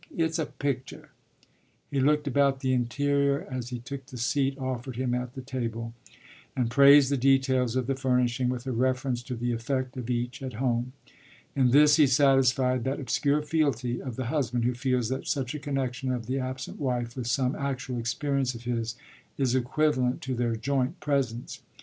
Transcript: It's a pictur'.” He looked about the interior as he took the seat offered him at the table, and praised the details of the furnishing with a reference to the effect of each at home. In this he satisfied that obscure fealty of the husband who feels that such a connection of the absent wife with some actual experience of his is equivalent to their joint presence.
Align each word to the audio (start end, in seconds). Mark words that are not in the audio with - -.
It's 0.17 0.39
a 0.39 0.47
pictur'.” 0.47 1.09
He 1.91 1.99
looked 1.99 2.25
about 2.25 2.61
the 2.61 2.73
interior 2.73 3.45
as 3.51 3.69
he 3.69 3.77
took 3.77 4.07
the 4.07 4.17
seat 4.17 4.57
offered 4.57 4.95
him 4.95 5.13
at 5.13 5.35
the 5.35 5.43
table, 5.43 5.93
and 6.55 6.71
praised 6.71 7.11
the 7.11 7.17
details 7.17 7.75
of 7.75 7.85
the 7.85 7.93
furnishing 7.93 8.49
with 8.49 8.65
a 8.65 8.71
reference 8.71 9.21
to 9.21 9.35
the 9.35 9.51
effect 9.53 9.95
of 9.97 10.09
each 10.09 10.41
at 10.41 10.53
home. 10.53 10.93
In 11.55 11.69
this 11.69 11.97
he 11.97 12.07
satisfied 12.07 12.83
that 12.83 12.99
obscure 12.99 13.43
fealty 13.43 14.01
of 14.01 14.15
the 14.15 14.25
husband 14.25 14.65
who 14.65 14.73
feels 14.73 15.09
that 15.09 15.27
such 15.27 15.53
a 15.53 15.59
connection 15.59 16.11
of 16.11 16.25
the 16.25 16.39
absent 16.39 16.79
wife 16.79 17.15
with 17.15 17.27
some 17.27 17.53
actual 17.55 17.99
experience 17.99 18.55
of 18.55 18.63
his 18.63 18.95
is 19.37 19.53
equivalent 19.53 20.19
to 20.21 20.33
their 20.33 20.55
joint 20.55 20.99
presence. 20.99 21.61